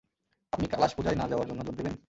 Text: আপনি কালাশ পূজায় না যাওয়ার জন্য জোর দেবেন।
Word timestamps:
আপনি 0.53 0.65
কালাশ 0.67 0.91
পূজায় 0.97 1.17
না 1.17 1.25
যাওয়ার 1.27 1.47
জন্য 1.47 1.61
জোর 1.63 1.75
দেবেন। 1.75 1.95